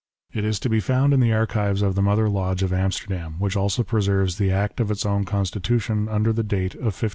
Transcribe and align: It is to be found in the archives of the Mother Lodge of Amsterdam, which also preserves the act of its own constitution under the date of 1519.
It 0.33 0.43
is 0.45 0.59
to 0.61 0.67
be 0.67 0.79
found 0.79 1.13
in 1.13 1.19
the 1.19 1.31
archives 1.31 1.83
of 1.83 1.93
the 1.93 2.01
Mother 2.01 2.27
Lodge 2.27 2.63
of 2.63 2.73
Amsterdam, 2.73 3.35
which 3.37 3.55
also 3.55 3.83
preserves 3.83 4.39
the 4.39 4.49
act 4.49 4.79
of 4.79 4.89
its 4.89 5.05
own 5.05 5.25
constitution 5.25 6.09
under 6.09 6.33
the 6.33 6.41
date 6.41 6.73
of 6.73 6.97
1519. 6.99 7.09